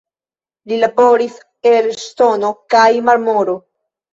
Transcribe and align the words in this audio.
Li 0.71 0.79
laboris 0.83 1.35
el 1.73 1.91
ŝtono 2.05 2.53
kaj 2.77 2.89
marmoro. 3.11 3.59